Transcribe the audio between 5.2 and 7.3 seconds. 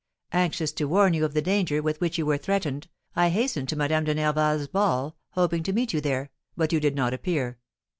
hoping to meet you there, but you did not